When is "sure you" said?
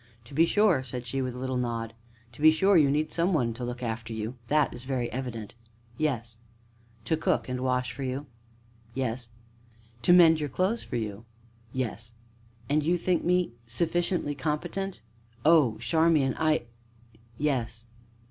2.49-2.89